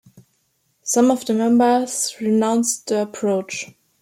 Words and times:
Some 0.81 1.11
of 1.11 1.25
the 1.27 1.35
members 1.35 2.15
renounced 2.19 2.87
the 2.87 3.03
approach. 3.03 3.69